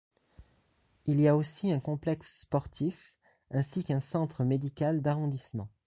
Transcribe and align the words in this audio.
Il 1.05 1.19
y 1.21 1.27
a 1.27 1.35
aussi 1.35 1.71
un 1.71 1.79
complexe 1.79 2.39
sportif 2.39 3.13
ainsi 3.51 3.83
qu'un 3.83 3.99
centre 4.01 4.43
médical 4.43 5.03
d'arrondissement. 5.03 5.69